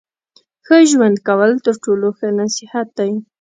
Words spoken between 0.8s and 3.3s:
ژوند کول تر ټولو ښه نصیحت دی.